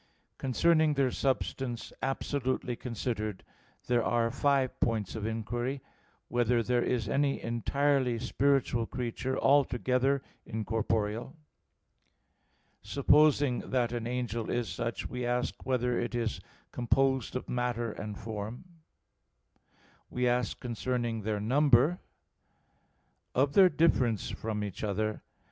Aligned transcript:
Concerning 0.39 0.95
their 0.95 1.11
substance 1.11 1.93
absolutely 2.01 2.75
considered, 2.75 3.43
there 3.85 4.03
are 4.03 4.31
five 4.31 4.79
points 4.79 5.13
of 5.15 5.27
inquiry: 5.27 5.75
(1) 6.27 6.39
Whether 6.39 6.63
there 6.63 6.81
is 6.81 7.07
any 7.07 7.39
entirely 7.39 8.17
spiritual 8.17 8.87
creature, 8.87 9.37
altogether 9.37 10.23
incorporeal? 10.43 11.35
(2) 12.81 12.81
Supposing 12.89 13.59
that 13.69 13.91
an 13.91 14.07
angel 14.07 14.49
is 14.49 14.67
such, 14.69 15.07
we 15.07 15.23
ask 15.23 15.67
whether 15.67 15.99
it 15.99 16.15
is 16.15 16.41
composed 16.71 17.35
of 17.35 17.47
matter 17.47 17.91
and 17.91 18.17
form? 18.17 18.63
(3) 19.69 19.75
We 20.09 20.27
ask 20.27 20.59
concerning 20.59 21.21
their 21.21 21.39
number. 21.39 21.99
(4) 23.35 23.43
Of 23.43 23.53
their 23.53 23.69
difference 23.69 24.31
from 24.31 24.63
each 24.63 24.83
other. 24.83 25.21